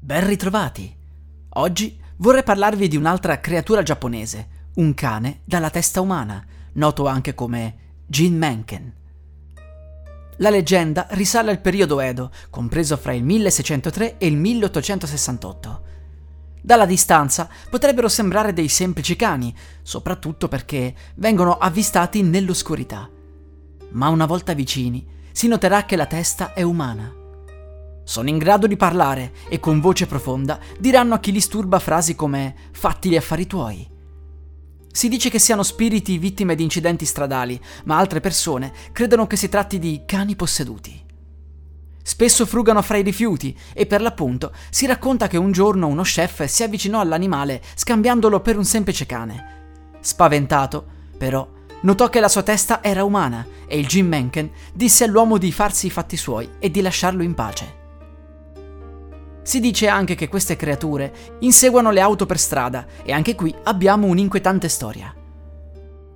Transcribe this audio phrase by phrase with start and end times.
[0.00, 0.94] Ben ritrovati!
[1.54, 6.42] Oggi vorrei parlarvi di un'altra creatura giapponese, un cane dalla testa umana,
[6.74, 8.94] noto anche come Jin Menken.
[10.36, 15.82] La leggenda risale al periodo Edo, compreso fra il 1603 e il 1868.
[16.62, 23.10] Dalla distanza potrebbero sembrare dei semplici cani, soprattutto perché vengono avvistati nell'oscurità.
[23.90, 27.17] Ma una volta vicini si noterà che la testa è umana
[28.08, 32.14] sono in grado di parlare e con voce profonda diranno a chi li sturba frasi
[32.14, 33.86] come fatti gli affari tuoi.
[34.90, 39.50] Si dice che siano spiriti vittime di incidenti stradali, ma altre persone credono che si
[39.50, 41.04] tratti di cani posseduti.
[42.02, 46.44] Spesso frugano fra i rifiuti e per l'appunto si racconta che un giorno uno chef
[46.44, 49.90] si avvicinò all'animale scambiandolo per un semplice cane.
[50.00, 50.86] Spaventato,
[51.18, 51.46] però,
[51.82, 55.88] notò che la sua testa era umana e il Jim Mencken disse all'uomo di farsi
[55.88, 57.77] i fatti suoi e di lasciarlo in pace.
[59.48, 64.06] Si dice anche che queste creature inseguono le auto per strada e anche qui abbiamo
[64.06, 65.10] un'inquietante storia.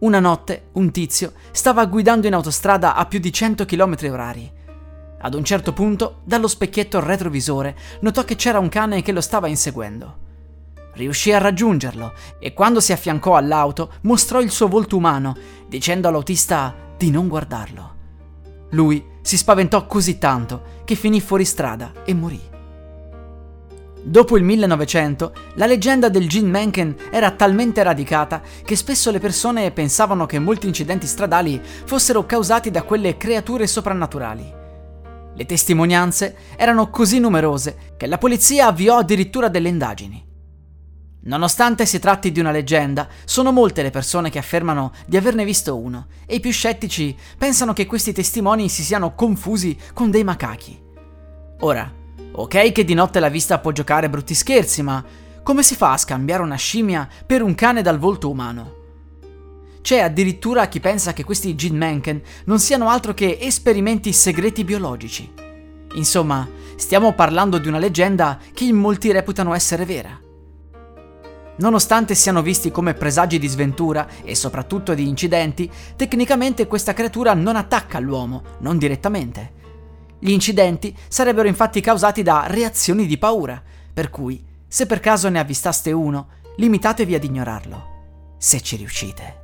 [0.00, 4.52] Una notte un tizio stava guidando in autostrada a più di 100 km orari.
[5.20, 9.48] Ad un certo punto, dallo specchietto retrovisore, notò che c'era un cane che lo stava
[9.48, 10.18] inseguendo.
[10.92, 15.34] Riuscì a raggiungerlo e quando si affiancò all'auto mostrò il suo volto umano,
[15.66, 17.94] dicendo all'autista di non guardarlo.
[18.72, 22.52] Lui si spaventò così tanto che finì fuori strada e morì.
[24.06, 29.70] Dopo il 1900, la leggenda del Gene Mencken era talmente radicata che spesso le persone
[29.70, 34.52] pensavano che molti incidenti stradali fossero causati da quelle creature soprannaturali.
[35.34, 40.22] Le testimonianze erano così numerose che la polizia avviò addirittura delle indagini.
[41.22, 45.78] Nonostante si tratti di una leggenda, sono molte le persone che affermano di averne visto
[45.78, 50.78] uno e i più scettici pensano che questi testimoni si siano confusi con dei macachi.
[51.60, 55.04] Ora, Ok che di notte la vista può giocare brutti scherzi, ma
[55.42, 58.82] come si fa a scambiare una scimmia per un cane dal volto umano?
[59.82, 65.30] C'è addirittura chi pensa che questi Gene Mencken non siano altro che esperimenti segreti biologici.
[65.96, 70.18] Insomma, stiamo parlando di una leggenda che in molti reputano essere vera.
[71.56, 77.54] Nonostante siano visti come presagi di sventura e soprattutto di incidenti, tecnicamente questa creatura non
[77.54, 79.62] attacca l'uomo, non direttamente.
[80.24, 83.62] Gli incidenti sarebbero infatti causati da reazioni di paura,
[83.92, 89.43] per cui, se per caso ne avvistaste uno, limitatevi ad ignorarlo, se ci riuscite.